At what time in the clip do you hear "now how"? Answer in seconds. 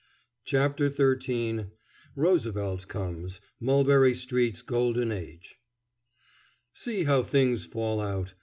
7.03-7.21